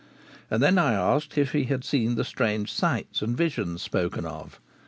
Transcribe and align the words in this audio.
And 0.49 0.63
then 0.63 0.79
I 0.79 0.93
asked 0.93 1.37
if 1.37 1.51
he 1.51 1.65
had 1.65 1.83
seen 1.83 2.15
the 2.15 2.23
strange 2.23 2.73
sights 2.73 3.21
and 3.21 3.37
visions 3.37 3.83
spoken 3.83 4.25
of. 4.25 4.59